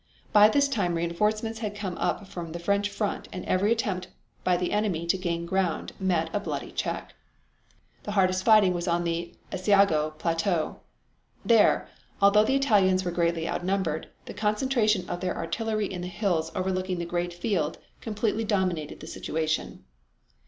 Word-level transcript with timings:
By 0.33 0.49
this 0.49 0.67
time 0.67 0.95
reinforcements 0.95 1.59
had 1.59 1.75
come 1.75 1.95
up 1.99 2.25
from 2.27 2.53
the 2.53 2.57
French 2.59 2.89
front 2.89 3.27
and 3.31 3.45
every 3.45 3.71
attempt 3.71 4.07
by 4.43 4.57
the 4.57 4.71
enemy 4.71 5.05
to 5.05 5.15
gain 5.15 5.45
ground 5.45 5.91
met 5.99 6.31
a 6.33 6.39
bloody 6.39 6.71
check. 6.71 7.13
The 8.01 8.13
hardest 8.13 8.43
fighting 8.43 8.73
was 8.73 8.87
on 8.87 9.03
the 9.03 9.35
Asiago 9.51 10.17
Plateau. 10.17 10.79
There, 11.45 11.87
although 12.19 12.43
the 12.43 12.55
Italians 12.55 13.05
were 13.05 13.11
greatly 13.11 13.47
outnumbered, 13.47 14.07
the 14.25 14.33
concentration 14.33 15.07
of 15.07 15.21
their 15.21 15.37
artillery 15.37 15.85
in 15.85 16.01
the 16.01 16.07
hills 16.07 16.51
overlooking 16.55 16.97
the 16.97 17.05
great 17.05 17.31
field 17.31 17.77
completely 18.01 18.43
dominated 18.43 19.01
the 19.01 19.07
situation. 19.07 19.83